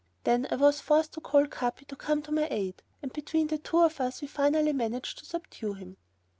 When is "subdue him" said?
5.27-5.97